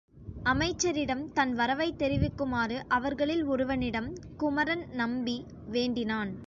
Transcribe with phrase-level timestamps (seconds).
[0.45, 4.09] அமைச்சரிடம் தன் வரவைத் தெரிவிக்குமாறு அவர்களில் ஒருவனிடம்
[4.37, 5.37] குமரன் நம்பி
[5.67, 6.33] வேண்டினான்.